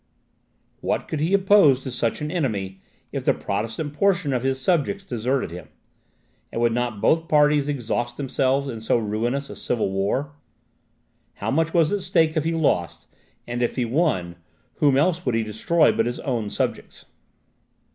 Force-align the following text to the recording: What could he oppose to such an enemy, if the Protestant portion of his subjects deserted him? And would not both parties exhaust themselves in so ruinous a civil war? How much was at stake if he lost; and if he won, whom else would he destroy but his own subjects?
What 0.79 1.07
could 1.07 1.19
he 1.19 1.31
oppose 1.35 1.79
to 1.81 1.91
such 1.91 2.21
an 2.21 2.31
enemy, 2.31 2.81
if 3.11 3.23
the 3.23 3.35
Protestant 3.35 3.93
portion 3.93 4.33
of 4.33 4.41
his 4.41 4.59
subjects 4.59 5.05
deserted 5.05 5.51
him? 5.51 5.69
And 6.51 6.59
would 6.59 6.73
not 6.73 7.01
both 7.01 7.27
parties 7.27 7.69
exhaust 7.69 8.17
themselves 8.17 8.67
in 8.67 8.81
so 8.81 8.97
ruinous 8.97 9.51
a 9.51 9.55
civil 9.55 9.91
war? 9.91 10.31
How 11.35 11.51
much 11.51 11.71
was 11.75 11.91
at 11.91 12.01
stake 12.01 12.35
if 12.35 12.45
he 12.45 12.55
lost; 12.55 13.05
and 13.45 13.61
if 13.61 13.75
he 13.75 13.85
won, 13.85 14.37
whom 14.77 14.97
else 14.97 15.23
would 15.23 15.35
he 15.35 15.43
destroy 15.43 15.91
but 15.91 16.07
his 16.07 16.19
own 16.21 16.49
subjects? 16.49 17.05